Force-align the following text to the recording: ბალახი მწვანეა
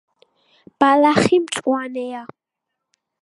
ბალახი 0.83 1.37
მწვანეა 1.43 2.23